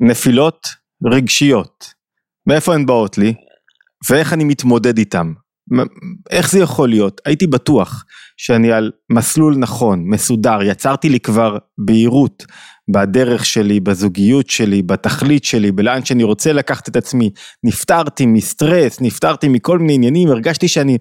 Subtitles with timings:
[0.00, 0.68] נפילות
[1.12, 1.86] רגשיות,
[2.48, 3.34] מאיפה הן באות לי?
[4.10, 5.32] ואיך אני מתמודד איתן.
[6.30, 7.20] איך זה יכול להיות?
[7.24, 8.04] הייתי בטוח
[8.36, 12.44] שאני על מסלול נכון, מסודר, יצרתי לי כבר בהירות
[12.92, 17.30] בדרך שלי, בזוגיות שלי, בתכלית שלי, בלאן שאני רוצה לקחת את עצמי,
[17.64, 20.98] נפטרתי מסטרס, נפטרתי מכל מיני עניינים, הרגשתי שאני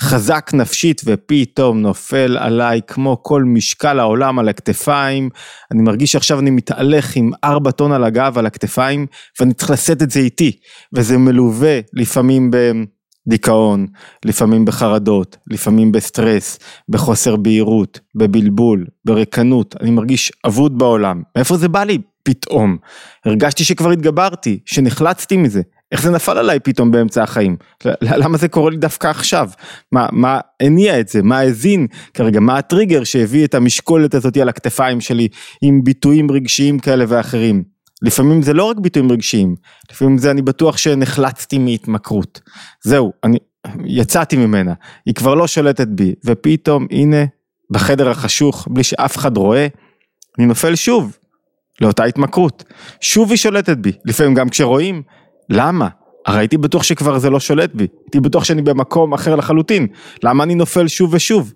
[0.00, 5.28] חזק נפשית ופתאום נופל עליי כמו כל משקל העולם על הכתפיים,
[5.72, 9.06] אני מרגיש שעכשיו אני מתהלך עם ארבע טון על הגב על הכתפיים
[9.40, 10.58] ואני צריך לשאת את זה איתי.
[10.92, 12.50] וזה מלווה לפעמים
[13.26, 13.86] בדיכאון,
[14.24, 21.84] לפעמים בחרדות, לפעמים בסטרס, בחוסר בהירות, בבלבול, בריקנות, אני מרגיש אבוד בעולם, מאיפה זה בא
[21.84, 21.98] לי?
[22.24, 22.76] פתאום,
[23.24, 27.56] הרגשתי שכבר התגברתי, שנחלצתי מזה, איך זה נפל עליי פתאום באמצע החיים?
[28.02, 29.50] למה זה קורה לי דווקא עכשיו?
[29.92, 31.22] מה, מה הניע את זה?
[31.22, 32.40] מה האזין כרגע?
[32.40, 35.28] מה הטריגר שהביא את המשקולת הזאת על הכתפיים שלי
[35.62, 37.62] עם ביטויים רגשיים כאלה ואחרים?
[38.02, 39.54] לפעמים זה לא רק ביטויים רגשיים,
[39.90, 42.40] לפעמים זה אני בטוח שנחלצתי מהתמכרות.
[42.84, 43.38] זהו, אני
[43.84, 44.72] יצאתי ממנה,
[45.06, 47.24] היא כבר לא שולטת בי, ופתאום הנה
[47.70, 49.66] בחדר החשוך, בלי שאף אחד רואה,
[50.38, 51.16] אני נופל שוב
[51.80, 52.64] לאותה התמכרות.
[53.00, 55.02] שוב היא שולטת בי, לפעמים גם כשרואים,
[55.52, 55.88] למה?
[56.26, 59.86] הרי הייתי בטוח שכבר זה לא שולט בי, הייתי בטוח שאני במקום אחר לחלוטין,
[60.22, 61.52] למה אני נופל שוב ושוב?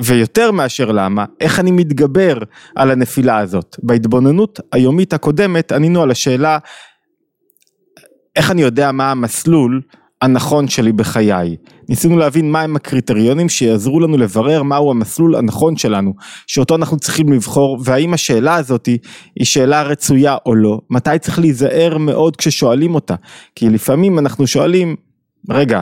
[0.00, 2.38] ויותר מאשר למה, איך אני מתגבר
[2.76, 3.76] על הנפילה הזאת.
[3.82, 6.58] בהתבוננות היומית הקודמת ענינו על השאלה
[8.36, 9.80] איך אני יודע מה המסלול
[10.22, 11.56] הנכון שלי בחיי.
[11.88, 16.14] ניסינו להבין מהם הקריטריונים שיעזרו לנו לברר מהו המסלול הנכון שלנו,
[16.46, 18.98] שאותו אנחנו צריכים לבחור, והאם השאלה הזאת היא
[19.42, 23.14] שאלה רצויה או לא, מתי צריך להיזהר מאוד כששואלים אותה,
[23.54, 24.96] כי לפעמים אנחנו שואלים,
[25.50, 25.80] רגע,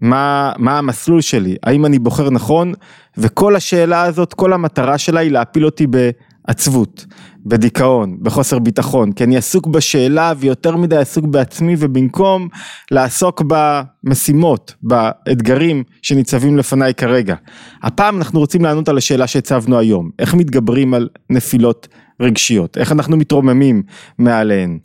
[0.00, 2.72] מה, מה המסלול שלי, האם אני בוחר נכון,
[3.18, 7.06] וכל השאלה הזאת, כל המטרה שלה היא להפיל אותי בעצבות,
[7.46, 12.48] בדיכאון, בחוסר ביטחון, כי אני עסוק בשאלה ויותר מדי עסוק בעצמי ובמקום
[12.90, 17.34] לעסוק במשימות, באתגרים שניצבים לפניי כרגע.
[17.82, 21.88] הפעם אנחנו רוצים לענות על השאלה שהצבנו היום, איך מתגברים על נפילות
[22.20, 23.82] רגשיות, איך אנחנו מתרוממים
[24.18, 24.78] מעליהן.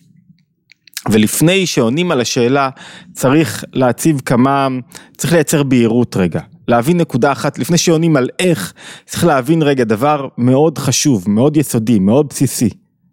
[1.12, 2.70] ולפני שעונים על השאלה
[3.14, 4.68] צריך להציב כמה,
[5.18, 8.74] צריך לייצר בהירות רגע, להבין נקודה אחת, לפני שעונים על איך,
[9.06, 12.70] צריך להבין רגע דבר מאוד חשוב, מאוד יסודי, מאוד בסיסי,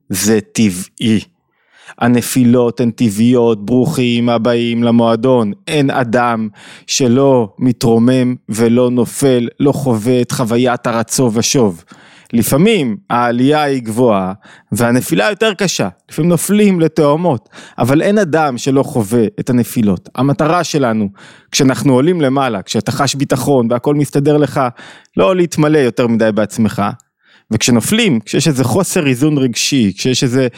[0.08, 1.20] זה טבעי.
[1.98, 6.48] הנפילות הן טבעיות, ברוכים הבאים למועדון, אין אדם
[6.86, 11.84] שלא מתרומם ולא נופל, לא חווה את חוויית הרצו ושוב.
[12.32, 14.32] לפעמים העלייה היא גבוהה
[14.72, 17.48] והנפילה יותר קשה, לפעמים נופלים לתאומות,
[17.78, 20.08] אבל אין אדם שלא חווה את הנפילות.
[20.14, 21.08] המטרה שלנו,
[21.50, 24.60] כשאנחנו עולים למעלה, כשאתה חש ביטחון והכל מסתדר לך,
[25.16, 26.82] לא להתמלא יותר מדי בעצמך,
[27.50, 30.48] וכשנופלים, כשיש איזה חוסר איזון רגשי, כשיש איזה,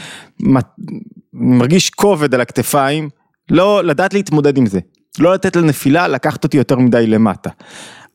[1.33, 3.09] מרגיש כובד על הכתפיים,
[3.51, 4.81] לא לדעת להתמודד עם זה,
[5.19, 7.51] לא לתת לנפילה לקחת אותי יותר מדי למטה.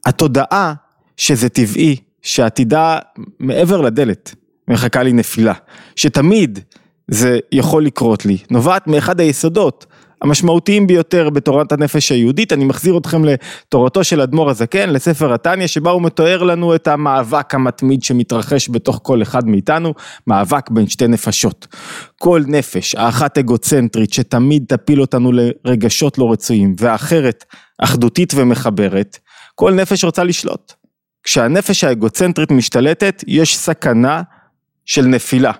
[0.05, 0.73] התודעה
[1.17, 2.99] שזה טבעי, שעתידה
[3.39, 4.35] מעבר לדלת
[4.67, 5.53] מחכה לי נפילה,
[5.95, 6.59] שתמיד
[7.07, 9.85] זה יכול לקרות לי, נובעת מאחד היסודות
[10.23, 15.91] המשמעותיים ביותר בתורת הנפש היהודית, אני מחזיר אתכם לתורתו של אדמו"ר הזקן, לספר התניא, שבה
[15.91, 19.93] הוא מתאר לנו את המאבק המתמיד שמתרחש בתוך כל אחד מאיתנו,
[20.27, 21.67] מאבק בין שתי נפשות.
[22.19, 27.45] כל נפש, האחת אגוצנטרית שתמיד תפיל אותנו לרגשות לא רצויים, והאחרת
[27.77, 29.17] אחדותית ומחברת,
[29.55, 30.82] כל נפש רוצה לשלוט.
[31.23, 34.21] כשהנפש האגוצנטרית משתלטת, יש סכנה
[34.85, 35.51] של נפילה.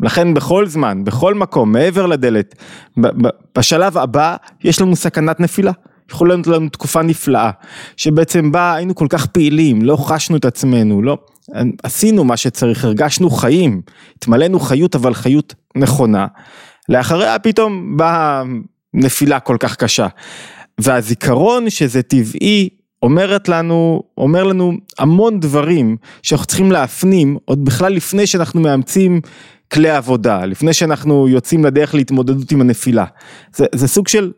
[0.00, 2.54] לכן בכל זמן, בכל מקום, מעבר לדלת,
[3.58, 5.72] בשלב הבא יש לנו סכנת נפילה.
[6.10, 7.50] יכולה להיות לנו תקופה נפלאה,
[7.96, 11.18] שבעצם בה היינו כל כך פעילים, לא חשנו את עצמנו, לא,
[11.82, 13.82] עשינו מה שצריך, הרגשנו חיים,
[14.16, 16.26] התמלאנו חיות אבל חיות נכונה,
[16.88, 18.42] לאחריה פתאום באה
[18.94, 20.06] נפילה כל כך קשה.
[20.80, 22.68] והזיכרון שזה טבעי
[23.02, 29.20] אומרת לנו, אומר לנו המון דברים שאנחנו צריכים להפנים עוד בכלל לפני שאנחנו מאמצים
[29.72, 33.04] כלי עבודה, לפני שאנחנו יוצאים לדרך להתמודדות עם הנפילה.
[33.56, 34.32] זה, זה סוג של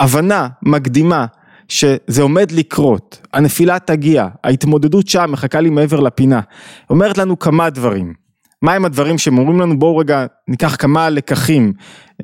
[0.00, 1.26] הבנה מקדימה
[1.68, 6.40] שזה עומד לקרות, הנפילה תגיע, ההתמודדות שם מחכה לי מעבר לפינה.
[6.90, 8.25] אומרת לנו כמה דברים.
[8.66, 9.78] מהם הדברים שהם אומרים לנו?
[9.78, 11.72] בואו רגע ניקח כמה לקחים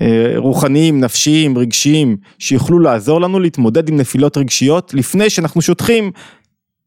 [0.02, 6.10] אה, רוחניים, נפשיים, רגשיים, שיוכלו לעזור לנו להתמודד עם נפילות רגשיות לפני שאנחנו שוטחים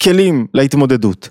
[0.04, 1.30] כלים להתמודדות.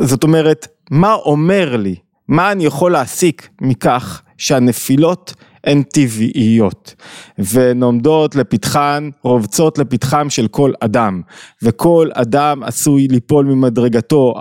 [0.00, 1.94] זאת אומרת, מה אומר לי,
[2.28, 5.34] מה אני יכול להסיק מכך שהנפילות
[5.64, 6.94] הן טבעיות
[7.38, 11.20] והן עומדות לפתחן, רובצות לפתחם של כל אדם?
[11.62, 14.34] וכל אדם עשוי ליפול ממדרגתו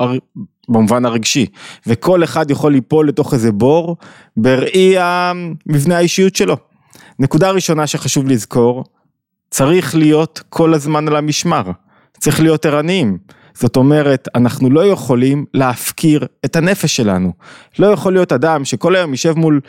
[0.69, 1.45] במובן הרגשי,
[1.88, 3.98] וכל אחד יכול ליפול לתוך איזה בור
[4.38, 6.57] בראי המבנה האישיות שלו.
[7.19, 8.83] נקודה ראשונה שחשוב לזכור,
[9.50, 11.63] צריך להיות כל הזמן על המשמר,
[12.19, 13.18] צריך להיות ערניים.
[13.54, 17.32] זאת אומרת, אנחנו לא יכולים להפקיר את הנפש שלנו.
[17.80, 19.60] לא יכול להיות אדם שכל היום יישב מול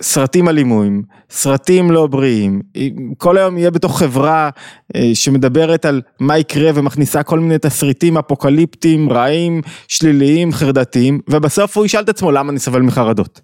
[0.00, 2.62] סרטים אלימויים, סרטים לא בריאים,
[3.18, 4.50] כל היום יהיה בתוך חברה
[4.96, 11.86] אה, שמדברת על מה יקרה ומכניסה כל מיני תסריטים אפוקליפטיים, רעים, שליליים, חרדתיים, ובסוף הוא
[11.86, 13.40] ישאל את עצמו למה אני סובל מחרדות.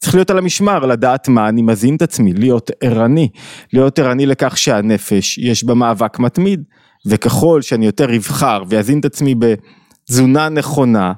[0.00, 3.28] צריך להיות על המשמר, לדעת מה אני מזין את עצמי, להיות ערני,
[3.72, 6.62] להיות ערני לכך שהנפש יש בה מאבק מתמיד.
[7.06, 11.12] וככל שאני יותר אבחר ואזין את עצמי בתזונה נכונה,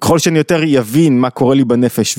[0.00, 2.18] ככל שאני יותר יבין מה קורה לי בנפש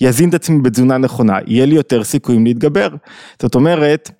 [0.00, 2.88] ויזין את עצמי בתזונה נכונה, יהיה לי יותר סיכויים להתגבר.
[3.42, 4.10] זאת אומרת,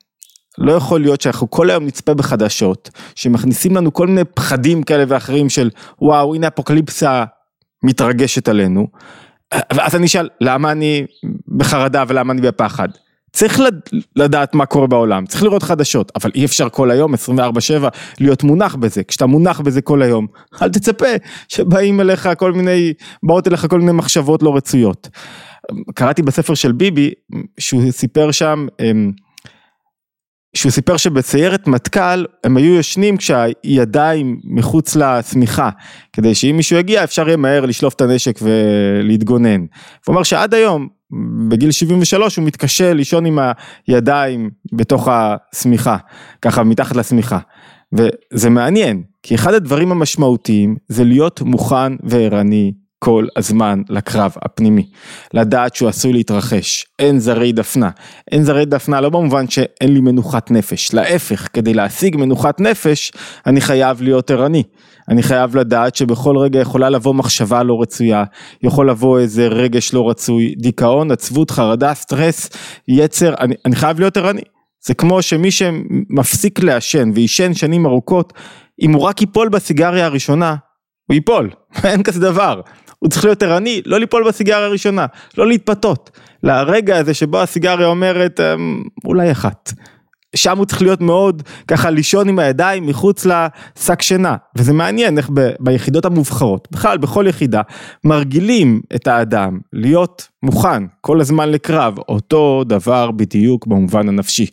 [0.58, 5.49] לא יכול להיות שאנחנו כל היום נצפה בחדשות, שמכניסים לנו כל מיני פחדים כאלה ואחרים
[5.49, 5.70] של
[6.00, 7.25] וואו הנה אפוקליפסה
[7.82, 8.87] מתרגשת עלינו,
[9.73, 11.06] ואז אני אשאל למה אני
[11.56, 12.88] בחרדה ולמה אני בפחד.
[13.34, 13.60] צריך
[14.16, 17.88] לדעת מה קורה בעולם, צריך לראות חדשות, אבל אי אפשר כל היום, 24/7,
[18.20, 19.02] להיות מונח בזה.
[19.02, 20.26] כשאתה מונח בזה כל היום,
[20.62, 21.06] אל תצפה
[21.48, 22.92] שבאים אליך כל מיני,
[23.22, 25.08] באות אליך כל מיני מחשבות לא רצויות.
[25.94, 27.10] קראתי בספר של ביבי,
[27.58, 29.12] שהוא סיפר שם, אמ,
[30.55, 35.71] שהוא סיפר שבסיירת מטכ"ל הם היו ישנים כשהידיים מחוץ לשמיכה,
[36.12, 39.61] כדי שאם מישהו יגיע אפשר יהיה מהר לשלוף את הנשק ולהתגונן.
[40.06, 40.89] הוא אמר שעד היום
[41.49, 43.39] בגיל 73 הוא מתקשה לישון עם
[43.87, 45.97] הידיים בתוך השמיכה,
[46.43, 47.39] ככה מתחת לשמיכה.
[47.93, 54.87] וזה מעניין, כי אחד הדברים המשמעותיים זה להיות מוכן וערני כל הזמן לקרב הפנימי.
[55.35, 57.91] לדעת שהוא עשוי להתרחש, אין זרי דפנה.
[58.32, 63.12] אין זרי דפנה לא במובן שאין לי מנוחת נפש, להפך, כדי להשיג מנוחת נפש,
[63.46, 64.62] אני חייב להיות ערני.
[65.08, 68.25] אני חייב לדעת שבכל רגע יכולה לבוא מחשבה לא רצויה,
[68.62, 72.50] יכול לבוא איזה רגש לא רצוי, דיכאון, עצבות, חרדה, סטרס,
[72.88, 74.43] יצר, אני, אני חייב להיות ערני.
[74.87, 78.32] זה כמו שמי שמפסיק לעשן ועישן שנים ארוכות,
[78.82, 80.56] אם הוא רק ייפול בסיגריה הראשונה,
[81.08, 81.50] הוא ייפול,
[81.85, 82.61] אין כזה דבר.
[83.05, 85.06] הוא צריך להיות ערני, לא ליפול בסיגריה הראשונה,
[85.39, 86.11] לא להתפתות.
[86.43, 89.73] לרגע הזה שבו הסיגריה אומרת, אמ, אולי אחת.
[90.37, 95.31] שם הוא צריך להיות מאוד ככה לישון עם הידיים מחוץ לשק שינה וזה מעניין איך
[95.35, 97.62] ב, ביחידות המובחרות בכלל בכל יחידה
[98.05, 104.47] מרגילים את האדם להיות מוכן כל הזמן לקרב אותו דבר בדיוק במובן הנפשי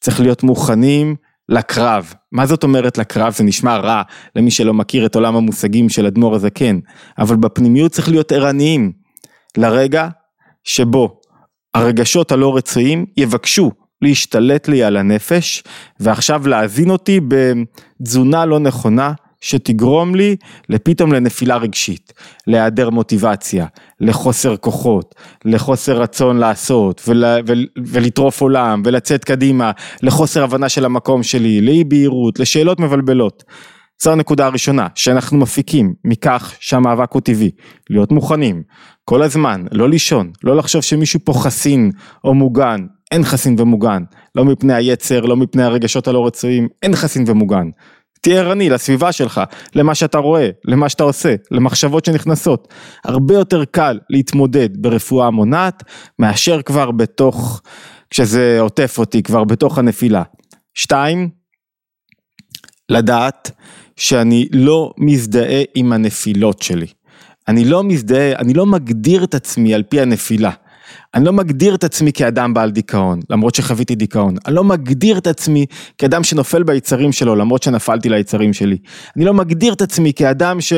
[0.00, 1.16] צריך להיות מוכנים
[1.48, 2.14] לקרב.
[2.32, 3.32] מה זאת אומרת לקרב?
[3.32, 4.02] זה נשמע רע
[4.36, 6.78] למי שלא מכיר את עולם המושגים של אדמו"ר הזקן
[7.18, 8.92] אבל בפנימיות צריך להיות ערניים
[9.56, 10.08] לרגע
[10.64, 11.20] שבו
[11.74, 13.70] הרגשות הלא רצויים יבקשו
[14.02, 15.62] להשתלט לי על הנפש
[16.00, 19.12] ועכשיו להזין אותי בתזונה לא נכונה
[19.44, 20.36] שתגרום לי
[20.68, 22.12] לפתאום לנפילה רגשית,
[22.46, 23.66] להיעדר מוטיבציה,
[24.00, 25.14] לחוסר כוחות,
[25.44, 29.70] לחוסר רצון לעשות ול, ול, ולטרוף עולם ולצאת קדימה,
[30.02, 33.44] לחוסר הבנה של המקום שלי, לאי בהירות, לשאלות מבלבלות.
[34.02, 37.50] זו הנקודה הראשונה שאנחנו מפיקים מכך שהמאבק הוא טבעי,
[37.90, 38.62] להיות מוכנים
[39.04, 41.90] כל הזמן, לא לישון, לא לחשוב שמישהו פה חסין
[42.24, 44.02] או מוגן, אין חסין ומוגן,
[44.34, 47.68] לא מפני היצר, לא מפני הרגשות הלא רצויים, אין חסין ומוגן.
[48.24, 49.40] תהיה ערני לסביבה שלך,
[49.74, 52.68] למה שאתה רואה, למה שאתה עושה, למחשבות שנכנסות.
[53.04, 55.82] הרבה יותר קל להתמודד ברפואה מונעת,
[56.18, 57.62] מאשר כבר בתוך,
[58.10, 60.22] כשזה עוטף אותי, כבר בתוך הנפילה.
[60.74, 61.30] שתיים,
[62.88, 63.50] לדעת
[63.96, 66.86] שאני לא מזדהה עם הנפילות שלי.
[67.48, 70.50] אני לא מזדהה, אני לא מגדיר את עצמי על פי הנפילה.
[71.14, 74.34] אני לא מגדיר את עצמי כאדם בעל דיכאון, למרות שחוויתי דיכאון.
[74.46, 75.66] אני לא מגדיר את עצמי
[75.98, 78.76] כאדם שנופל ביצרים שלו, למרות שנפלתי ליצרים שלי.
[79.16, 80.72] אני לא מגדיר את עצמי כאדם ש...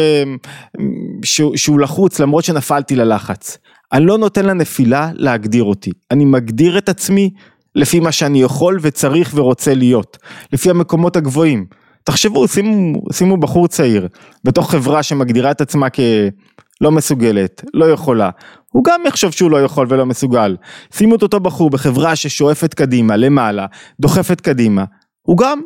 [1.25, 1.41] ש...
[1.57, 3.59] שהוא לחוץ, למרות שנפלתי ללחץ.
[3.93, 5.91] אני לא נותן לנפילה להגדיר אותי.
[6.11, 7.31] אני מגדיר את עצמי
[7.75, 10.19] לפי מה שאני יכול וצריך ורוצה להיות.
[10.53, 11.67] לפי המקומות הגבוהים.
[12.05, 14.09] תחשבו, שימו, שימו בחור צעיר
[14.45, 18.31] בתוך חברה שמגדירה את עצמה כלא מסוגלת, לא יכולה.
[18.77, 20.57] הוא גם יחשוב שהוא לא יכול ולא מסוגל.
[20.93, 23.67] שימו את אותו בחור בחברה ששואפת קדימה, למעלה,
[24.01, 24.85] דוחפת קדימה.
[25.23, 25.61] הוא גם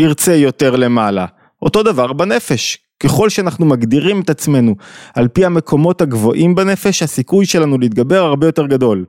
[0.00, 1.26] ירצה יותר למעלה.
[1.62, 2.78] אותו דבר בנפש.
[3.00, 4.74] ככל שאנחנו מגדירים את עצמנו
[5.14, 9.04] על פי המקומות הגבוהים בנפש, הסיכוי שלנו להתגבר הרבה יותר גדול.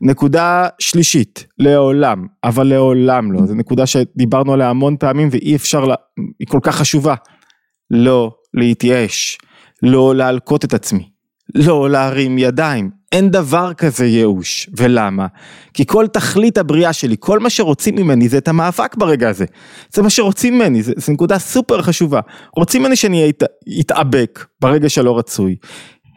[0.00, 5.94] נקודה שלישית, לעולם, אבל לעולם לא, זו נקודה שדיברנו עליה המון פעמים ואי אפשר, לה,
[6.38, 7.14] היא כל כך חשובה.
[7.90, 9.38] לא להתייאש,
[9.82, 11.11] לא להלקות את עצמי,
[11.54, 12.90] לא להרים ידיים.
[13.12, 14.70] אין דבר כזה ייאוש.
[14.76, 15.26] ולמה?
[15.74, 19.44] כי כל תכלית הבריאה שלי, כל מה שרוצים ממני זה את המאבק ברגע הזה.
[19.94, 22.20] זה מה שרוצים ממני, זו נקודה סופר חשובה.
[22.56, 23.32] רוצים ממני שאני
[23.80, 25.56] אתאבק ברגע שלא רצוי,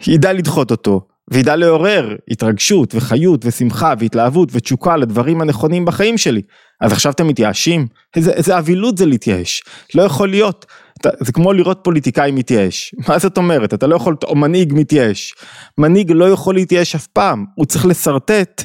[0.08, 1.02] ידע לדחות אותו,
[1.32, 6.42] וידע לעורר התרגשות וחיות ושמחה והתלהבות ותשוקה לדברים הנכונים בחיים שלי.
[6.82, 7.88] אז עכשיו אתם מתייאשים?
[8.16, 9.64] איזה, איזה אבילות זה להתייאש.
[9.96, 10.66] לא יכול להיות.
[11.08, 12.96] אתה, זה כמו לראות פוליטיקאי מתייאש.
[13.08, 13.74] מה זאת אומרת?
[13.74, 15.34] אתה לא יכול, או מנהיג מתייאש.
[15.78, 17.46] מנהיג לא יכול להתייאש אף פעם.
[17.56, 18.64] הוא צריך לשרטט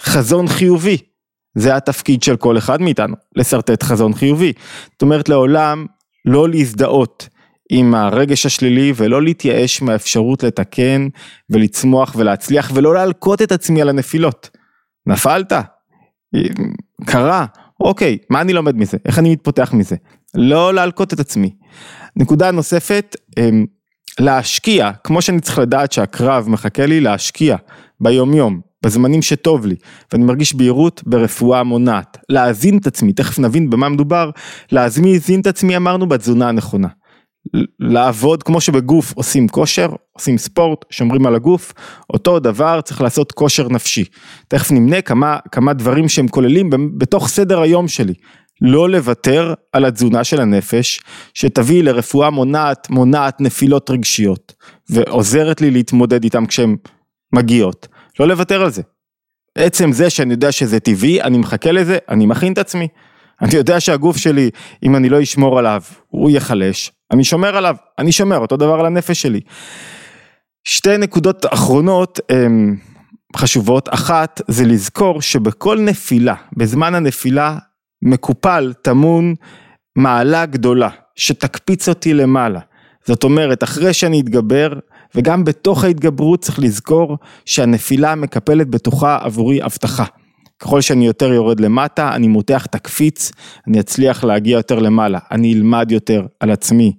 [0.00, 0.96] חזון חיובי.
[1.54, 4.52] זה התפקיד של כל אחד מאיתנו, לשרטט חזון חיובי.
[4.92, 5.86] זאת אומרת לעולם
[6.24, 7.28] לא להזדהות
[7.70, 11.08] עם הרגש השלילי ולא להתייאש מהאפשרות לתקן
[11.50, 14.50] ולצמוח ולהצליח ולא להלקוט את עצמי על הנפילות.
[15.06, 15.52] נפלת?
[17.06, 17.46] קרה,
[17.80, 18.96] אוקיי, מה אני לומד מזה?
[19.06, 19.96] איך אני מתפתח מזה?
[20.34, 21.50] לא להלקוט את עצמי.
[22.16, 23.66] נקודה נוספת, אמ,
[24.20, 27.56] להשקיע, כמו שאני צריך לדעת שהקרב מחכה לי, להשקיע
[28.00, 29.74] ביום יום, בזמנים שטוב לי,
[30.12, 32.18] ואני מרגיש בהירות ברפואה מונעת.
[32.28, 34.30] להאזין את עצמי, תכף נבין במה מדובר,
[34.72, 36.88] להאזין את עצמי אמרנו בתזונה הנכונה.
[37.80, 41.72] לעבוד כמו שבגוף עושים כושר, עושים ספורט, שומרים על הגוף,
[42.10, 44.04] אותו דבר צריך לעשות כושר נפשי.
[44.48, 48.14] תכף נמנה כמה, כמה דברים שהם כוללים בתוך סדר היום שלי.
[48.62, 51.00] לא לוותר על התזונה של הנפש,
[51.34, 54.54] שתביא לרפואה מונעת, מונעת נפילות רגשיות,
[54.90, 56.76] ועוזרת לי להתמודד איתם כשהן
[57.32, 57.88] מגיעות.
[58.20, 58.82] לא לוותר על זה.
[59.58, 62.88] עצם זה שאני יודע שזה טבעי, אני מחכה לזה, אני מכין את עצמי.
[63.42, 64.50] אני יודע שהגוף שלי,
[64.82, 68.86] אם אני לא אשמור עליו, הוא ייחלש, אני שומר עליו, אני שומר, אותו דבר על
[68.86, 69.40] הנפש שלי.
[70.64, 72.76] שתי נקודות אחרונות הן
[73.36, 77.58] חשובות, אחת זה לזכור שבכל נפילה, בזמן הנפילה
[78.02, 79.34] מקופל, טמון
[79.96, 82.60] מעלה גדולה, שתקפיץ אותי למעלה.
[83.06, 84.72] זאת אומרת, אחרי שאני אתגבר,
[85.14, 90.04] וגם בתוך ההתגברות צריך לזכור שהנפילה מקפלת בתוכה עבורי הבטחה.
[90.60, 93.32] ככל שאני יותר יורד למטה, אני מותח את הקפיץ,
[93.66, 96.92] אני אצליח להגיע יותר למעלה, אני אלמד יותר על עצמי,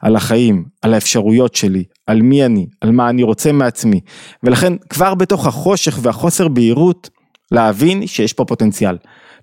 [0.00, 4.00] על החיים, על האפשרויות שלי, על מי אני, על מה אני רוצה מעצמי,
[4.42, 7.10] ולכן כבר בתוך החושך והחוסר בהירות,
[7.52, 8.96] להבין שיש פה פוטנציאל.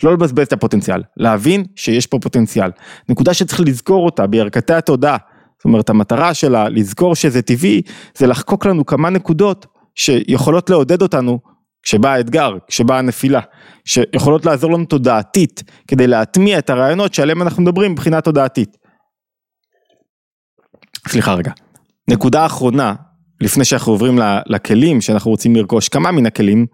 [0.04, 2.70] לא לבזבז את הפוטנציאל, להבין שיש פה פוטנציאל.
[3.10, 5.18] נקודה שצריך לזכור אותה בירכתי התודעה,
[5.58, 7.82] זאת אומרת המטרה שלה לזכור שזה טבעי,
[8.18, 11.40] זה לחקוק לנו כמה נקודות שיכולות לעודד אותנו
[11.84, 13.40] כשבא האתגר, כשבאה הנפילה,
[13.86, 18.78] שיכולות לעזור לנו תודעתית, כדי להטמיע את הרעיונות שעליהם אנחנו מדברים מבחינה תודעתית.
[21.08, 21.52] סליחה רגע.
[22.10, 22.94] נקודה אחרונה,
[23.42, 26.66] לפני שאנחנו עוברים לכלים שאנחנו רוצים לרכוש, כמה מן הכלים,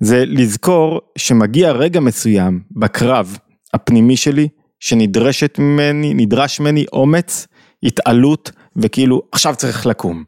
[0.00, 3.38] זה לזכור שמגיע רגע מסוים בקרב
[3.74, 4.48] הפנימי שלי,
[4.80, 7.46] שנדרשת ממני, נדרש ממני אומץ,
[7.82, 10.24] התעלות, וכאילו עכשיו צריך לקום,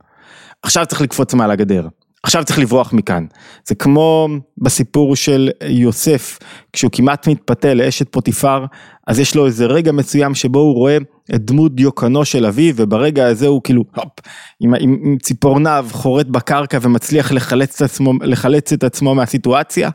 [0.62, 1.88] עכשיו צריך לקפוץ מעל הגדר.
[2.22, 3.26] עכשיו צריך לברוח מכאן.
[3.66, 6.38] זה כמו בסיפור של יוסף,
[6.72, 8.64] כשהוא כמעט מתפתה לאשת פוטיפר,
[9.06, 10.98] אז יש לו איזה רגע מסוים שבו הוא רואה
[11.34, 14.12] את דמות דיוקנו של אביו, וברגע הזה הוא כאילו, הופ,
[14.60, 19.90] עם, עם, עם ציפורניו חורט בקרקע ומצליח לחלץ את עצמו, לחלץ את עצמו מהסיטואציה.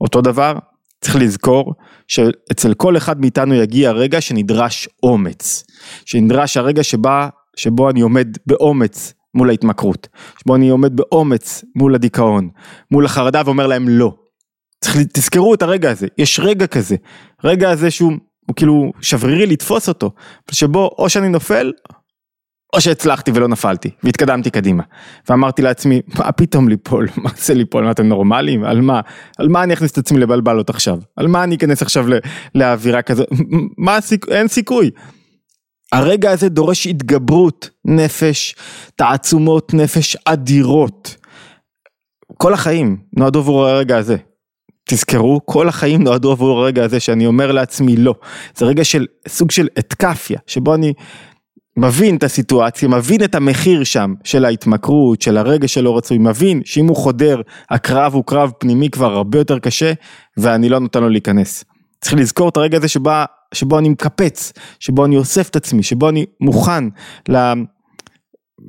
[0.00, 0.54] אותו דבר,
[1.00, 1.74] צריך לזכור
[2.08, 5.64] שאצל כל אחד מאיתנו יגיע רגע שנדרש אומץ,
[6.04, 10.08] שנדרש הרגע שבה, שבו אני עומד באומץ מול ההתמכרות,
[10.40, 12.48] שבו אני עומד באומץ מול הדיכאון,
[12.90, 14.14] מול החרדה ואומר להם לא.
[14.80, 16.96] צריך, תזכרו את הרגע הזה, יש רגע כזה,
[17.44, 18.12] רגע הזה שהוא
[18.50, 20.10] הוא כאילו שברירי לתפוס אותו,
[20.50, 21.72] שבו או שאני נופל,
[22.72, 24.82] או שהצלחתי ולא נפלתי, והתקדמתי קדימה.
[25.28, 28.64] ואמרתי לעצמי, מה פתאום ליפול, מה זה ליפול, מה אתם נורמליים?
[28.64, 29.00] על מה?
[29.38, 30.98] על מה אני אכניס את עצמי לבלבלות עכשיו?
[31.16, 32.06] על מה אני אכנס עכשיו
[32.54, 33.24] לאווירה כזו?
[33.78, 34.34] מה הסיכוי?
[34.34, 34.90] אין סיכוי.
[35.92, 38.54] הרגע הזה דורש התגברות נפש,
[38.96, 41.16] תעצומות נפש אדירות.
[42.38, 44.16] כל החיים נועדו עבור הרגע הזה.
[44.84, 48.14] תזכרו, כל החיים נועדו עבור הרגע הזה שאני אומר לעצמי לא.
[48.56, 50.92] זה רגע של סוג של אתקפיה, שבו אני
[51.76, 56.86] מבין את הסיטואציה, מבין את המחיר שם של ההתמכרות, של הרגע שלא רצוי, מבין שאם
[56.86, 59.92] הוא חודר, הקרב הוא קרב פנימי כבר הרבה יותר קשה,
[60.36, 61.64] ואני לא נותן לו להיכנס.
[62.00, 66.08] צריך לזכור את הרגע הזה שבה שבו אני מקפץ, שבו אני אוסף את עצמי, שבו
[66.08, 66.84] אני מוכן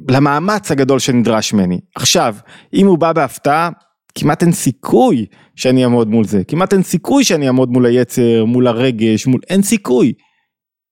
[0.10, 1.80] למאמץ הגדול שנדרש ממני.
[1.96, 2.36] עכשיו,
[2.74, 3.70] אם הוא בא בהפתעה,
[4.16, 8.68] כמעט אין סיכוי שאני אעמוד מול זה, כמעט אין סיכוי שאני אעמוד מול היצר, מול
[8.68, 9.42] הרגש, מול...
[9.50, 10.14] אין סיכוי.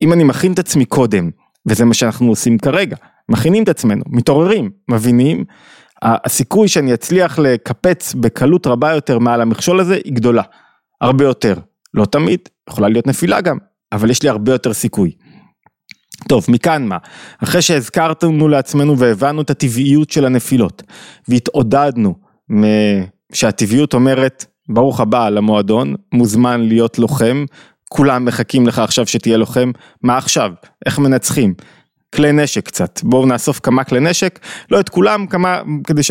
[0.02, 1.30] אם אני מכין את עצמי קודם,
[1.66, 2.96] וזה מה שאנחנו עושים כרגע,
[3.30, 5.46] מכינים את עצמנו, מתעוררים, מבינים,
[6.02, 10.44] הסיכוי שאני אצליח לקפץ בקלות רבה יותר מעל המכשול הזה היא גדולה,
[11.02, 11.56] הרבה יותר.
[11.94, 13.58] לא תמיד, יכולה להיות נפילה גם,
[13.92, 15.12] אבל יש לי הרבה יותר סיכוי.
[16.28, 16.98] טוב, מכאן מה?
[17.44, 20.84] אחרי שהזכרתנו לעצמנו והבנו את הטבעיות של הנפילות,
[21.28, 22.16] והתעודדנו
[23.34, 27.46] שהטבעיות אומרת, ברוך הבא למועדון, מוזמן להיות לוחם,
[27.90, 29.72] כולם מחכים לך עכשיו שתהיה לוחם,
[30.04, 30.52] מה עכשיו?
[30.86, 31.54] איך מנצחים?
[32.16, 34.40] כלי נשק קצת, בואו נאסוף כמה כלי נשק,
[34.72, 36.02] לא את כולם, כמה, כדי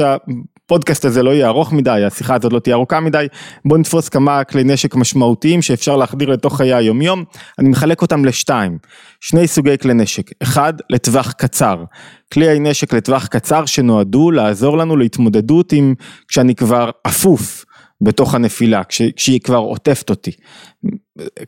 [0.69, 3.27] שהפודקאסט הזה לא יהיה ארוך מדי, השיחה הזאת לא תהיה ארוכה מדי,
[3.65, 7.25] בואו נתפוס כמה כלי נשק משמעותיים שאפשר להחדיר לתוך חיי היומיום,
[7.59, 8.79] אני מחלק אותם לשתיים,
[9.21, 11.85] שני סוגי כלי נשק, אחד לטווח קצר,
[12.33, 15.95] כלי נשק לטווח קצר שנועדו לעזור לנו להתמודדות עם,
[16.29, 17.65] כשאני כבר אפוף.
[18.01, 20.31] בתוך הנפילה, כש, כשהיא כבר עוטפת אותי.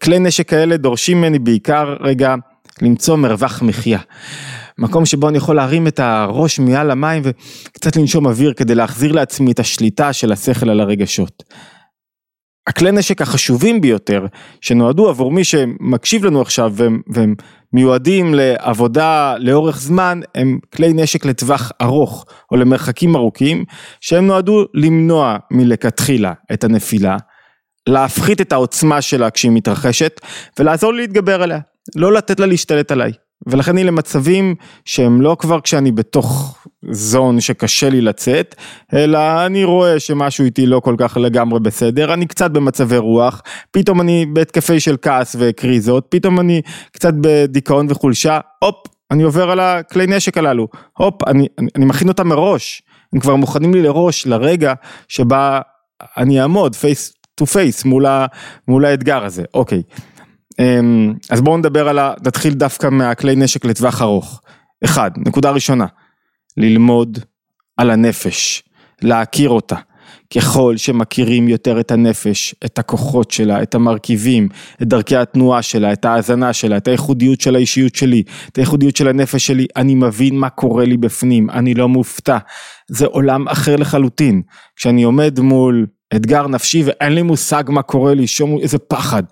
[0.02, 2.34] כלי נשק כאלה דורשים ממני בעיקר רגע
[2.82, 3.98] למצוא מרווח מחיה.
[4.80, 9.52] מקום שבו אני יכול להרים את הראש מעל המים וקצת לנשום אוויר כדי להחזיר לעצמי
[9.52, 11.42] את השליטה של השכל על הרגשות.
[12.66, 14.26] הכלי נשק החשובים ביותר
[14.60, 17.34] שנועדו עבור מי שמקשיב לנו עכשיו והם, והם
[17.72, 23.64] מיועדים לעבודה לאורך זמן הם כלי נשק לטווח ארוך או למרחקים ארוכים
[24.00, 27.16] שהם נועדו למנוע מלכתחילה את הנפילה,
[27.88, 30.20] להפחית את העוצמה שלה כשהיא מתרחשת
[30.58, 31.58] ולעזור לי להתגבר עליה.
[31.96, 33.12] לא לתת לה להשתלט עליי.
[33.46, 34.54] ולכן היא למצבים
[34.84, 36.58] שהם לא כבר כשאני בתוך
[36.90, 38.54] זון שקשה לי לצאת,
[38.94, 44.00] אלא אני רואה שמשהו איתי לא כל כך לגמרי בסדר, אני קצת במצבי רוח, פתאום
[44.00, 48.76] אני בהתקפי של כעס וקריזות, פתאום אני קצת בדיכאון וחולשה, הופ,
[49.10, 50.68] אני עובר על הכלי נשק הללו,
[50.98, 52.82] הופ, אני, אני, אני מכין אותם מראש,
[53.12, 54.74] הם כבר מוכנים לי בראש לרגע
[55.08, 55.60] שבה
[56.16, 57.84] אני אעמוד face to face
[58.66, 59.78] מול האתגר הזה, אוקיי.
[59.78, 60.19] אמ,
[61.30, 62.14] אז בואו נדבר על ה...
[62.26, 64.40] נתחיל דווקא מהכלי נשק לטווח ארוך.
[64.84, 65.86] אחד, נקודה ראשונה,
[66.56, 67.18] ללמוד
[67.76, 68.62] על הנפש,
[69.02, 69.76] להכיר אותה.
[70.34, 74.48] ככל שמכירים יותר את הנפש, את הכוחות שלה, את המרכיבים,
[74.82, 79.08] את דרכי התנועה שלה, את ההאזנה שלה, את הייחודיות של האישיות שלי, את הייחודיות של
[79.08, 82.38] הנפש שלי, אני מבין מה קורה לי בפנים, אני לא מופתע.
[82.88, 84.42] זה עולם אחר לחלוטין.
[84.76, 89.22] כשאני עומד מול אתגר נפשי ואין לי מושג מה קורה לי, שום איזה פחד.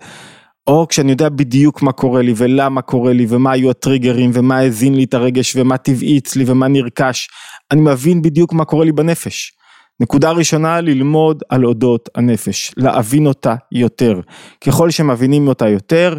[0.69, 4.95] או כשאני יודע בדיוק מה קורה לי ולמה קורה לי ומה היו הטריגרים ומה הזין
[4.95, 7.27] לי את הרגש ומה טבעי אצלי ומה נרכש,
[7.71, 9.51] אני מבין בדיוק מה קורה לי בנפש.
[9.99, 14.19] נקודה ראשונה, ללמוד על אודות הנפש, להבין אותה יותר.
[14.65, 16.17] ככל שמבינים אותה יותר,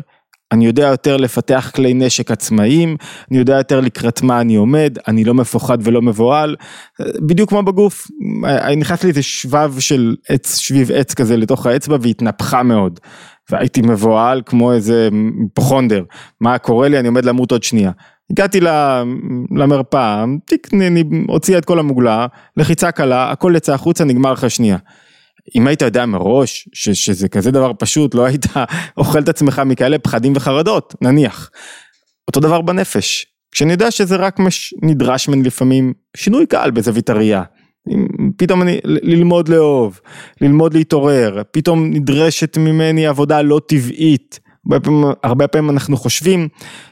[0.53, 2.97] אני יודע יותר לפתח כלי נשק עצמאיים,
[3.31, 6.57] אני יודע יותר לקראת מה אני עומד, אני לא מפוחד ולא מבוהל,
[7.27, 8.07] בדיוק כמו בגוף,
[8.77, 13.01] נכנס לי איזה שבב של עץ, שביב עץ כזה לתוך האצבע והתנפחה מאוד.
[13.51, 15.09] והייתי מבוהל כמו איזה
[15.55, 16.05] פוכונדר,
[16.41, 17.91] מה קורה לי, אני עומד למות עוד שנייה.
[18.31, 18.61] הגעתי
[19.57, 20.69] למרפאה, תיק,
[21.29, 24.77] הוציאה את כל המוגלה, לחיצה קלה, הכל יצא החוצה, נגמר לך שנייה.
[25.57, 28.47] אם היית יודע מראש ש, שזה כזה דבר פשוט, לא היית
[28.99, 31.51] אוכל את עצמך מכאלה פחדים וחרדות, נניח.
[32.29, 37.43] אותו דבר בנפש, כשאני יודע שזה רק מש, נדרש ממני לפעמים שינוי קל בזווית הראייה.
[38.37, 40.01] פתאום אני, ללמוד לאהוב,
[40.41, 44.41] ללמוד להתעורר, פתאום נדרשת ממני עבודה לא טבעית.
[44.67, 46.49] הרבה פעמים, הרבה פעמים אנחנו חושבים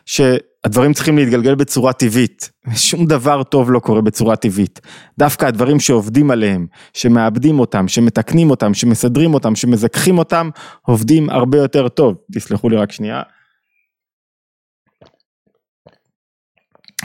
[0.07, 2.51] שהדברים צריכים להתגלגל בצורה טבעית,
[2.89, 4.81] שום דבר טוב לא קורה בצורה טבעית.
[5.19, 10.51] דווקא הדברים שעובדים עליהם, שמאבדים אותם, שמתקנים אותם, שמסדרים אותם, שמזכחים אותם,
[10.83, 12.15] עובדים הרבה יותר טוב.
[12.35, 13.23] תסלחו לי רק שנייה.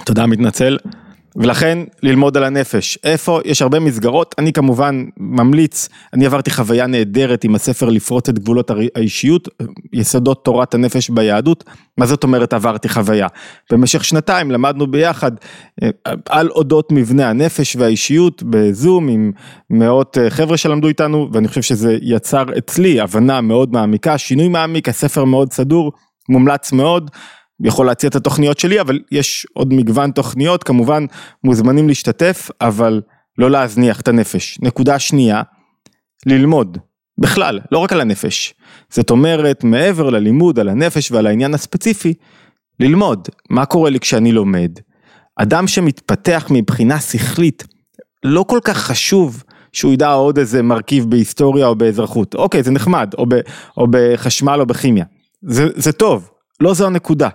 [0.06, 0.78] תודה, מתנצל.
[1.36, 7.44] ולכן ללמוד על הנפש, איפה, יש הרבה מסגרות, אני כמובן ממליץ, אני עברתי חוויה נהדרת
[7.44, 9.48] עם הספר לפרוט את גבולות האישיות,
[9.94, 11.64] יסודות תורת הנפש ביהדות,
[11.98, 13.28] מה זאת אומרת עברתי חוויה?
[13.72, 15.32] במשך שנתיים למדנו ביחד
[15.84, 15.90] אה,
[16.30, 19.32] על אודות מבנה הנפש והאישיות בזום עם
[19.70, 24.90] מאות אה, חבר'ה שלמדו איתנו, ואני חושב שזה יצר אצלי הבנה מאוד מעמיקה, שינוי מעמיק,
[24.90, 25.92] הספר מאוד סדור,
[26.30, 27.12] מומלץ מאוד.
[27.64, 31.06] יכול להציע את התוכניות שלי, אבל יש עוד מגוון תוכניות, כמובן
[31.44, 33.02] מוזמנים להשתתף, אבל
[33.38, 34.58] לא להזניח את הנפש.
[34.62, 35.42] נקודה שנייה,
[36.26, 36.78] ללמוד,
[37.18, 38.54] בכלל, לא רק על הנפש.
[38.90, 42.14] זאת אומרת, מעבר ללימוד על הנפש ועל העניין הספציפי,
[42.80, 44.72] ללמוד מה קורה לי כשאני לומד.
[45.36, 47.64] אדם שמתפתח מבחינה שכלית,
[48.24, 52.36] לא כל כך חשוב שהוא ידע עוד איזה מרכיב בהיסטוריה או באזרחות.
[52.36, 53.36] אוקיי, זה נחמד, או, ב,
[53.78, 55.06] או בחשמל או בכימיה.
[55.42, 57.30] זה, זה טוב, לא זו הנקודה.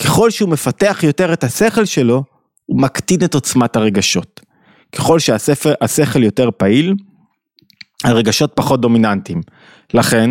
[0.00, 2.24] ככל שהוא מפתח יותר את השכל שלו,
[2.66, 4.40] הוא מקטין את עוצמת הרגשות.
[4.92, 6.94] ככל שהשכל יותר פעיל,
[8.04, 9.40] הרגשות פחות דומיננטיים.
[9.94, 10.30] לכן,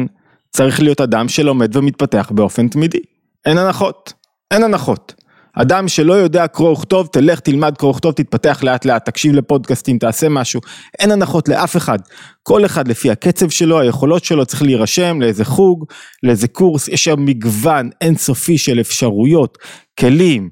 [0.51, 2.99] צריך להיות אדם שלומד ומתפתח באופן תמידי.
[3.45, 4.13] אין הנחות,
[4.51, 5.13] אין הנחות.
[5.55, 10.29] אדם שלא יודע קרוא וכתוב, תלך תלמד קרוא וכתוב, תתפתח לאט לאט, תקשיב לפודקאסטים, תעשה
[10.29, 10.61] משהו.
[10.99, 11.99] אין הנחות לאף אחד.
[12.43, 15.85] כל אחד לפי הקצב שלו, היכולות שלו, צריך להירשם לאיזה חוג,
[16.23, 19.57] לאיזה קורס, יש שם מגוון אינסופי של אפשרויות,
[19.99, 20.49] כלים,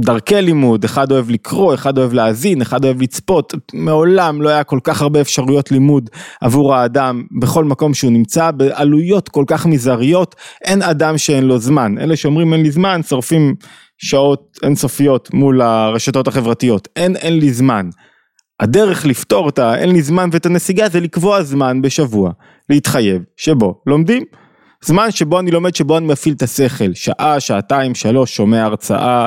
[0.00, 4.78] דרכי לימוד, אחד אוהב לקרוא, אחד אוהב להאזין, אחד אוהב לצפות, מעולם לא היה כל
[4.84, 10.82] כך הרבה אפשרויות לימוד עבור האדם בכל מקום שהוא נמצא, בעלויות כל כך מזעריות, אין
[10.82, 13.54] אדם שאין לו זמן, אלה שאומרים אין לי זמן שורפים
[13.98, 17.88] שעות אינסופיות מול הרשתות החברתיות, אין אין לי זמן.
[18.60, 22.30] הדרך לפתור את האין לי זמן ואת הנסיגה זה לקבוע זמן בשבוע,
[22.70, 24.24] להתחייב, שבו לומדים.
[24.84, 29.26] זמן שבו אני לומד, שבו אני מפעיל את השכל, שעה, שעתיים, שלוש, שומע הרצאה.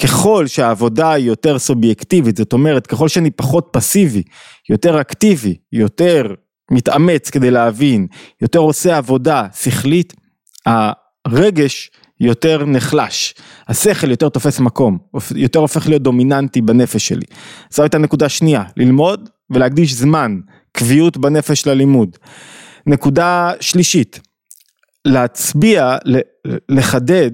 [0.00, 4.22] ככל שהעבודה היא יותר סובייקטיבית, זאת אומרת, ככל שאני פחות פסיבי,
[4.70, 6.34] יותר אקטיבי, יותר
[6.70, 8.06] מתאמץ כדי להבין,
[8.42, 10.14] יותר עושה עבודה שכלית,
[11.26, 11.90] הרגש
[12.24, 13.34] יותר נחלש,
[13.68, 14.98] השכל יותר תופס מקום,
[15.34, 17.26] יותר הופך להיות דומיננטי בנפש שלי.
[17.70, 20.38] זו הייתה נקודה שנייה, ללמוד ולהקדיש זמן,
[20.72, 22.16] קביעות בנפש ללימוד.
[22.86, 24.20] נקודה שלישית,
[25.04, 25.96] להצביע,
[26.68, 27.30] לחדד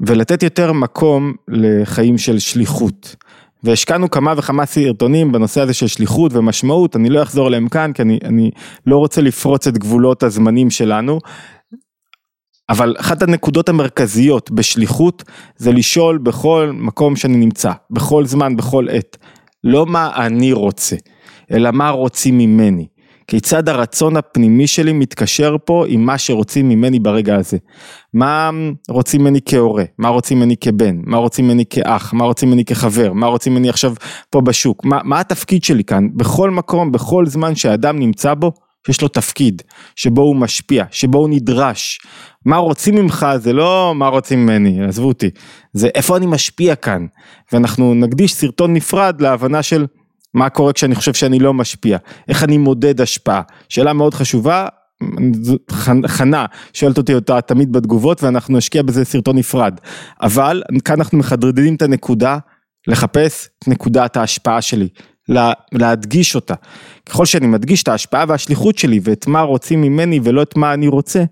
[0.00, 3.16] ולתת יותר מקום לחיים של שליחות.
[3.64, 8.02] והשקענו כמה וכמה סרטונים בנושא הזה של שליחות ומשמעות, אני לא אחזור עליהם כאן כי
[8.02, 8.50] אני, אני
[8.86, 11.18] לא רוצה לפרוץ את גבולות הזמנים שלנו,
[12.68, 15.24] אבל אחת הנקודות המרכזיות בשליחות
[15.56, 19.16] זה לשאול בכל מקום שאני נמצא, בכל זמן, בכל עת,
[19.64, 20.96] לא מה אני רוצה,
[21.50, 22.86] אלא מה רוצים ממני.
[23.28, 27.58] כיצד הרצון הפנימי שלי מתקשר פה עם מה שרוצים ממני ברגע הזה.
[28.14, 28.50] מה
[28.88, 33.12] רוצים ממני כהורה, מה רוצים ממני כבן, מה רוצים ממני כאח, מה רוצים ממני כחבר,
[33.12, 33.94] מה רוצים ממני עכשיו
[34.30, 38.52] פה בשוק, מה, מה התפקיד שלי כאן, בכל מקום, בכל זמן שהאדם נמצא בו,
[38.88, 39.62] יש לו תפקיד,
[39.96, 41.98] שבו הוא משפיע, שבו הוא נדרש.
[42.44, 45.30] מה רוצים ממך זה לא מה רוצים ממני, עזבו אותי,
[45.72, 47.06] זה איפה אני משפיע כאן.
[47.52, 49.86] ואנחנו נקדיש סרטון נפרד להבנה של
[50.34, 54.66] מה קורה כשאני חושב שאני לא משפיע, איך אני מודד השפעה, שאלה מאוד חשובה,
[56.06, 59.80] חנה שואלת אותי אותה תמיד בתגובות ואנחנו נשקיע בזה סרטון נפרד,
[60.22, 62.38] אבל כאן אנחנו מחדדים את הנקודה,
[62.86, 64.88] לחפש את נקודת ההשפעה שלי,
[65.28, 66.54] לה, להדגיש אותה.
[67.06, 70.88] ככל שאני מדגיש את ההשפעה והשליחות שלי ואת מה רוצים ממני ולא את מה אני
[70.88, 71.24] רוצה,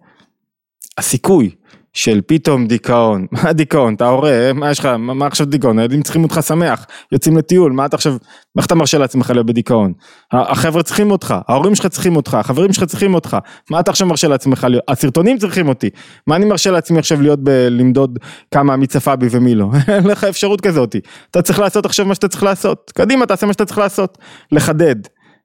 [0.99, 1.51] הסיכוי
[1.95, 6.23] של פתאום דיכאון, מה דיכאון, אתה הורה, מה יש לך, מה, עכשיו דיכאון, הילדים צריכים
[6.23, 8.17] אותך שמח, יוצאים לטיול, מה אתה עכשיו,
[8.59, 9.93] איך אתה מרשה לעצמך להיות בדיכאון?
[10.33, 13.37] החבר'ה צריכים אותך, ההורים שלך צריכים אותך, החברים שלך צריכים אותך,
[13.71, 15.91] מה אתה עכשיו מרשה לעצמך להיות, הסרטונים צריכים אותי,
[16.27, 18.19] מה אני מרשה לעצמי עכשיו להיות בלמדוד
[18.51, 22.15] כמה מי צפה בי ומי לא, אין לך אפשרות כזאתי, אתה צריך לעשות עכשיו מה
[22.15, 24.19] שאתה צריך לעשות, קדימה תעשה מה שאתה צריך לעשות,
[24.53, 24.97] לחדד,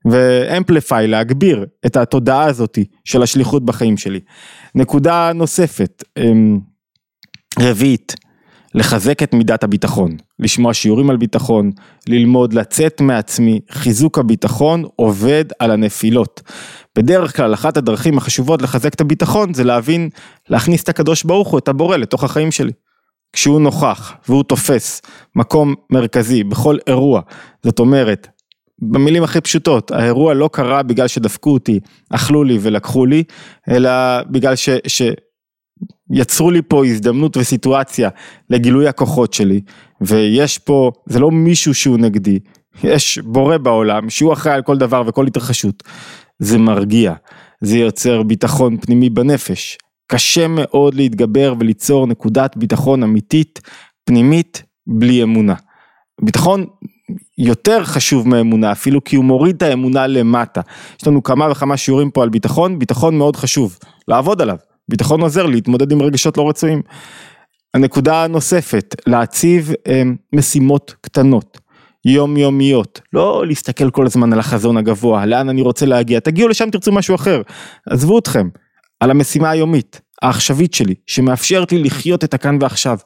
[0.06, 4.20] ואמפליפיי, להגביר את התודעה הזאתי של השליחות בחיים שלי.
[4.76, 6.60] נקודה נוספת, אמ,
[7.60, 8.16] רביעית,
[8.76, 11.72] לחזק את מידת הביטחון, לשמוע שיעורים על ביטחון,
[12.08, 16.42] ללמוד לצאת מעצמי, חיזוק הביטחון עובד על הנפילות.
[16.98, 20.10] בדרך כלל אחת הדרכים החשובות לחזק את הביטחון זה להבין,
[20.50, 22.72] להכניס את הקדוש ברוך הוא, את הבורא לתוך החיים שלי.
[23.34, 25.02] כשהוא נוכח והוא תופס
[25.36, 27.22] מקום מרכזי בכל אירוע,
[27.64, 28.28] זאת אומרת,
[28.82, 33.24] במילים הכי פשוטות, האירוע לא קרה בגלל שדפקו אותי, אכלו לי ולקחו לי,
[33.70, 33.92] אלא
[34.24, 34.70] בגלל ש...
[34.88, 35.02] ש...
[36.12, 38.10] יצרו לי פה הזדמנות וסיטואציה
[38.50, 39.62] לגילוי הכוחות שלי,
[40.02, 42.40] ויש פה, זה לא מישהו שהוא נגדי,
[42.84, 45.84] יש בורא בעולם שהוא אחראי על כל דבר וכל התרחשות.
[46.40, 47.14] זה מרגיע,
[47.62, 49.78] זה יוצר ביטחון פנימי בנפש.
[50.08, 53.62] קשה מאוד להתגבר וליצור נקודת ביטחון אמיתית,
[54.06, 55.56] פנימית, בלי אמונה.
[56.22, 56.66] ביטחון
[57.38, 60.62] יותר חשוב מאמונה אפילו כי הוא מוריד את האמונה למטה.
[61.02, 64.58] יש לנו כמה וכמה שיעורים פה על ביטחון, ביטחון מאוד חשוב, לעבוד עליו,
[64.90, 66.82] ביטחון עוזר להתמודד עם רגשות לא רצויים.
[67.74, 70.04] הנקודה הנוספת, להציב אה,
[70.36, 71.60] משימות קטנות,
[72.06, 76.92] יומיומיות, לא להסתכל כל הזמן על החזון הגבוה, לאן אני רוצה להגיע, תגיעו לשם תרצו
[76.92, 77.42] משהו אחר,
[77.90, 78.50] עזבו אתכם,
[79.00, 82.98] על המשימה היומית, העכשווית שלי, שמאפשרת לי לחיות את הכאן ועכשיו,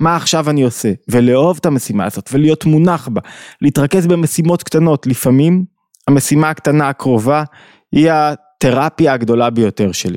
[0.00, 3.20] מה עכשיו אני עושה, ולאהוב את המשימה הזאת, ולהיות מונח בה,
[3.62, 5.64] להתרכז במשימות קטנות, לפעמים
[6.08, 7.44] המשימה הקטנה הקרובה
[7.92, 10.16] היא התרפיה הגדולה ביותר שלי,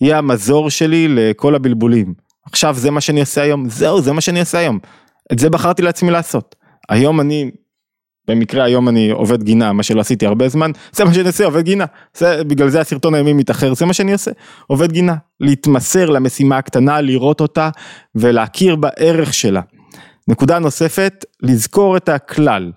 [0.00, 2.14] היא המזור שלי לכל הבלבולים,
[2.46, 4.78] עכשיו זה מה שאני עושה היום, זהו זה מה שאני עושה היום,
[5.32, 6.54] את זה בחרתי לעצמי לעשות,
[6.88, 7.50] היום אני
[8.28, 11.64] במקרה היום אני עובד גינה, מה שלא עשיתי הרבה זמן, זה מה שאני עושה, עובד
[11.64, 11.84] גינה.
[12.14, 14.30] זה, בגלל זה הסרטון הימי מתאחר, זה מה שאני עושה,
[14.66, 15.14] עובד גינה.
[15.40, 17.70] להתמסר למשימה הקטנה, לראות אותה
[18.14, 19.60] ולהכיר בערך שלה.
[20.28, 22.72] נקודה נוספת, לזכור את הכלל.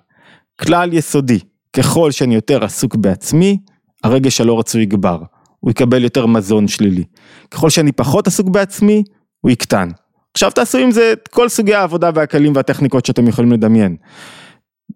[0.61, 1.39] כלל יסודי,
[1.73, 3.57] ככל שאני יותר עסוק בעצמי,
[4.03, 5.21] הרגש הלא רצוי יגבר.
[5.59, 7.03] הוא יקבל יותר מזון שלילי.
[7.51, 9.03] ככל שאני פחות עסוק בעצמי,
[9.41, 9.89] הוא יקטן.
[10.33, 13.95] עכשיו תעשו עם זה את כל סוגי העבודה והכלים והטכניקות שאתם יכולים לדמיין.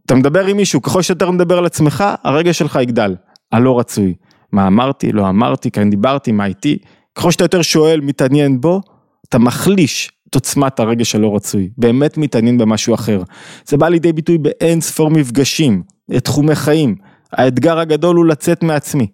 [0.05, 3.15] אתה מדבר עם מישהו, ככל שיותר מדבר על עצמך, הרגש שלך יגדל,
[3.51, 4.13] הלא רצוי.
[4.51, 6.77] מה אמרתי, לא אמרתי, כאן דיברתי, מה איתי.
[7.15, 8.81] ככל שאתה יותר שואל, מתעניין בו,
[9.29, 13.21] אתה מחליש את עוצמת הרגש הלא רצוי, באמת מתעניין במשהו אחר.
[13.65, 15.83] זה בא לידי ביטוי באין ספור מפגשים,
[16.23, 16.95] תחומי חיים.
[17.31, 19.07] האתגר הגדול הוא לצאת מעצמי.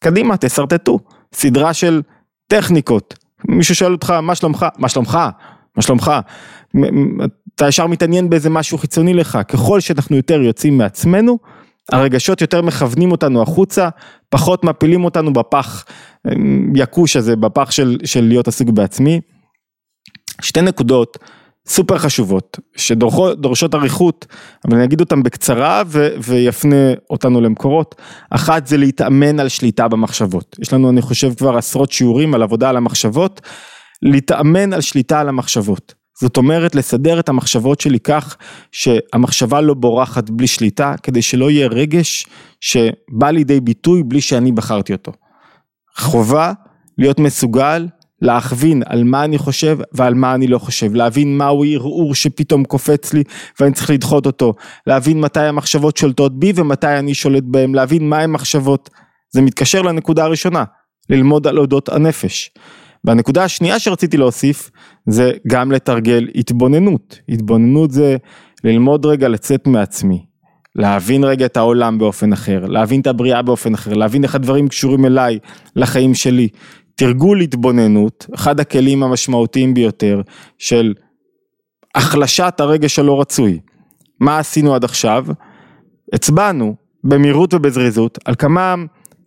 [0.00, 0.98] קדימה, תשרטטו.
[1.32, 2.02] סדרה של
[2.46, 3.14] טכניקות.
[3.48, 4.66] מישהו שואל אותך, מה שלומך?
[4.78, 5.18] מה שלומך?
[5.76, 6.12] מה שלומך?
[7.56, 9.38] אתה ישר מתעניין באיזה משהו חיצוני לך.
[9.48, 11.38] ככל שאנחנו יותר יוצאים מעצמנו,
[11.92, 13.88] הרגשות יותר מכוונים אותנו החוצה,
[14.28, 15.84] פחות מפילים אותנו בפח
[16.74, 19.20] יקוש הזה, בפח של, של להיות עסוק בעצמי.
[20.40, 21.18] שתי נקודות
[21.66, 24.26] סופר חשובות, שדורשות אריכות,
[24.64, 27.94] אבל אני אגיד אותן בקצרה ו, ויפנה אותנו למקורות.
[28.30, 30.56] אחת זה להתאמן על שליטה במחשבות.
[30.60, 33.40] יש לנו אני חושב כבר עשרות שיעורים על עבודה על המחשבות,
[34.02, 35.94] להתאמן על שליטה על המחשבות.
[36.20, 38.36] זאת אומרת לסדר את המחשבות שלי כך
[38.72, 42.26] שהמחשבה לא בורחת בלי שליטה, כדי שלא יהיה רגש
[42.60, 45.12] שבא לידי ביטוי בלי שאני בחרתי אותו.
[45.96, 46.52] חובה
[46.98, 47.86] להיות מסוגל
[48.22, 53.12] להכווין על מה אני חושב ועל מה אני לא חושב, להבין מהו ערעור שפתאום קופץ
[53.12, 53.22] לי
[53.60, 54.54] ואני צריך לדחות אותו,
[54.86, 58.90] להבין מתי המחשבות שולטות בי ומתי אני שולט בהם, להבין מה הם מחשבות,
[59.30, 60.64] זה מתקשר לנקודה הראשונה,
[61.10, 62.50] ללמוד על אודות הנפש.
[63.06, 64.70] והנקודה השנייה שרציתי להוסיף
[65.06, 68.16] זה גם לתרגל התבוננות, התבוננות זה
[68.64, 70.26] ללמוד רגע לצאת מעצמי,
[70.76, 75.04] להבין רגע את העולם באופן אחר, להבין את הבריאה באופן אחר, להבין איך הדברים קשורים
[75.04, 75.38] אליי,
[75.76, 76.48] לחיים שלי.
[76.94, 80.20] תרגול התבוננות, אחד הכלים המשמעותיים ביותר
[80.58, 80.94] של
[81.94, 83.60] החלשת הרגש הלא רצוי.
[84.20, 85.26] מה עשינו עד עכשיו?
[86.12, 88.74] הצבענו במהירות ובזריזות על כמה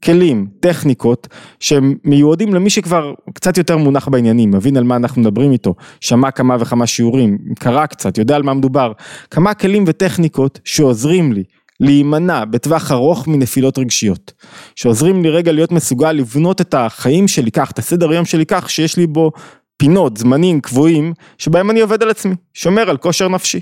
[0.03, 1.27] כלים, טכניקות,
[1.59, 6.31] שהם מיועדים למי שכבר קצת יותר מונח בעניינים, מבין על מה אנחנו מדברים איתו, שמע
[6.31, 8.91] כמה וכמה שיעורים, קרא קצת, יודע על מה מדובר,
[9.31, 11.43] כמה כלים וטכניקות שעוזרים לי
[11.79, 14.33] להימנע בטווח ארוך מנפילות רגשיות,
[14.75, 18.69] שעוזרים לי רגע להיות מסוגל לבנות את החיים שלי כך, את הסדר יום שלי כך,
[18.69, 19.31] שיש לי בו
[19.77, 23.59] פינות, זמנים קבועים, שבהם אני עובד על עצמי, שומר על כושר נפשי.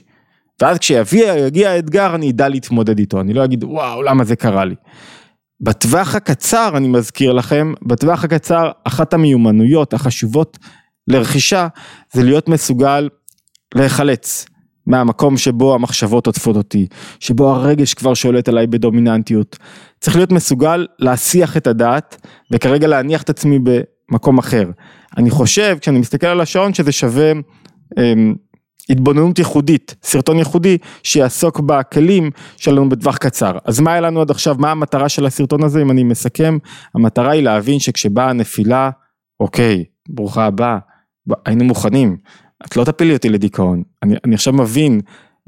[0.62, 4.76] ואז כשיגיע האתגר אני אדע להתמודד איתו, אני לא אגיד וואו למה זה קרה לי.
[5.62, 10.58] בטווח הקצר, אני מזכיר לכם, בטווח הקצר, אחת המיומנויות החשובות
[11.08, 11.68] לרכישה,
[12.14, 13.10] זה להיות מסוגל
[13.76, 14.46] להיחלץ
[14.88, 16.88] מהמקום שבו המחשבות עוטפות אותי,
[17.20, 19.58] שבו הרגש כבר שולט עליי בדומיננטיות.
[20.00, 23.60] צריך להיות מסוגל להסיח את הדעת, וכרגע להניח את עצמי
[24.10, 24.72] במקום אחר.
[25.18, 27.32] אני חושב, כשאני מסתכל על השעון, שזה שווה...
[28.90, 33.58] התבוננות ייחודית, סרטון ייחודי שיעסוק בכלים שלנו בטווח קצר.
[33.66, 35.82] אז מה היה לנו עד עכשיו, מה המטרה של הסרטון הזה?
[35.82, 36.58] אם אני מסכם?
[36.96, 38.90] המטרה היא להבין שכשבאה הנפילה,
[39.40, 40.78] אוקיי, ברוכה הבאה,
[41.46, 42.18] היינו מוכנים,
[42.66, 45.02] את לא תפילי אותי לדיכאון, אני, אני עכשיו מבין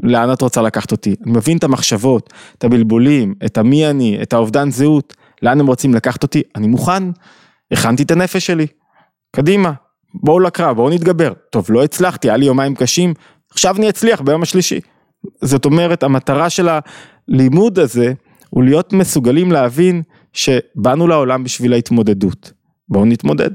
[0.03, 4.33] לאן את רוצה לקחת אותי, אני מבין את המחשבות, את הבלבולים, את המי אני, את
[4.33, 7.03] האובדן זהות, לאן הם רוצים לקחת אותי, אני מוכן,
[7.71, 8.67] הכנתי את הנפש שלי,
[9.35, 9.73] קדימה,
[10.13, 11.33] בואו לקרב, בואו נתגבר.
[11.49, 13.13] טוב, לא הצלחתי, היה לי יומיים קשים,
[13.51, 14.79] עכשיו אני אצליח ביום השלישי.
[15.41, 18.13] זאת אומרת, המטרה של הלימוד הזה,
[18.49, 20.01] הוא להיות מסוגלים להבין
[20.33, 22.51] שבאנו לעולם בשביל ההתמודדות.
[22.89, 23.51] בואו נתמודד.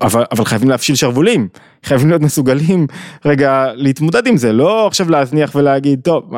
[0.00, 1.48] אבל, אבל חייבים להפשיל שרוולים,
[1.84, 2.86] חייבים להיות מסוגלים
[3.24, 6.32] רגע להתמודד עם זה, לא עכשיו להזניח ולהגיד טוב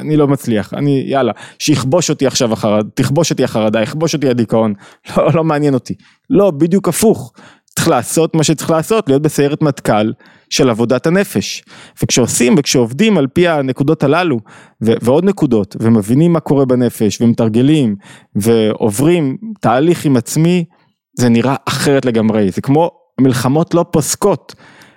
[0.00, 4.74] אני לא מצליח, אני יאללה שיכבוש אותי עכשיו החרדה, תכבוש אותי החרדה, יכבוש אותי הדיכאון,
[5.16, 5.94] לא, לא מעניין אותי,
[6.30, 7.32] לא בדיוק הפוך,
[7.76, 10.12] צריך לעשות מה שצריך לעשות, להיות בסיירת מטכ"ל
[10.50, 11.62] של עבודת הנפש.
[12.02, 14.38] וכשעושים וכשעובדים על פי הנקודות הללו,
[14.84, 17.96] ו- ועוד נקודות, ומבינים מה קורה בנפש, ומתרגלים,
[18.36, 20.64] ועוברים תהליך עם עצמי,
[21.18, 22.50] זה נראה אחרת לגמרי.
[22.50, 24.54] זה כמו מלחמות לא פוסקות,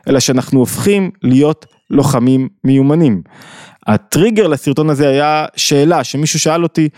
[0.09, 3.21] אלא שאנחנו הופכים להיות לוחמים מיומנים.
[3.87, 6.89] הטריגר לסרטון הזה היה שאלה שמישהו שאל אותי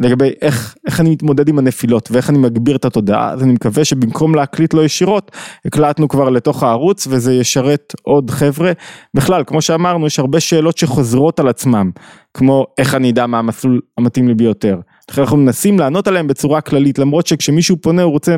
[0.00, 3.84] לגבי איך, איך אני מתמודד עם הנפילות ואיך אני מגביר את התודעה, אז אני מקווה
[3.84, 5.30] שבמקום להקליט לו ישירות,
[5.64, 8.72] הקלטנו כבר לתוך הערוץ וזה ישרת עוד חבר'ה.
[9.14, 11.90] בכלל, כמו שאמרנו, יש הרבה שאלות שחוזרות על עצמם,
[12.34, 14.80] כמו איך אני אדע מה המסלול המתאים לי ביותר.
[15.10, 18.36] לכן אנחנו מנסים לענות עליהם בצורה כללית, למרות שכשמישהו פונה הוא רוצה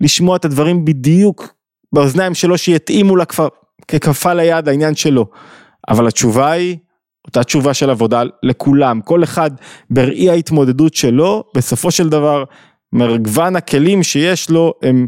[0.00, 1.54] לשמוע את הדברים בדיוק
[1.92, 3.14] באוזניים שלו שיתאימו
[3.88, 5.26] ככפה ליד העניין שלו.
[5.88, 6.76] אבל התשובה היא
[7.26, 9.50] אותה תשובה של עבודה לכולם, כל אחד
[9.90, 12.44] בראי ההתמודדות שלו, בסופו של דבר
[12.92, 15.06] מגוון הכלים שיש לו הם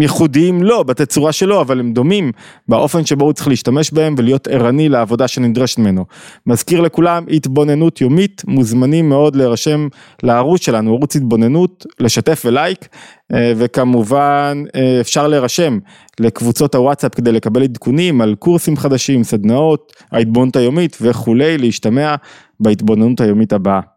[0.00, 2.32] ייחודיים לא בתצורה שלו אבל הם דומים
[2.68, 6.04] באופן שבו הוא צריך להשתמש בהם ולהיות ערני לעבודה שנדרשת ממנו.
[6.46, 9.88] מזכיר לכולם התבוננות יומית מוזמנים מאוד להירשם
[10.22, 12.88] לערוץ שלנו ערוץ התבוננות לשתף ולייק
[13.32, 15.78] אה, וכמובן אה, אפשר להירשם
[16.20, 22.14] לקבוצות הוואטסאפ כדי לקבל עדכונים על קורסים חדשים סדנאות ההתבוננות היומית וכולי להשתמע
[22.60, 23.93] בהתבוננות היומית הבאה.